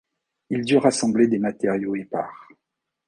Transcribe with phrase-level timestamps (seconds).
[0.49, 2.49] Il dut rassembler des matériaux épars.